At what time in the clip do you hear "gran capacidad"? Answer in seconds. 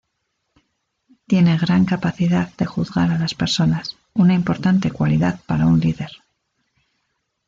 1.59-2.51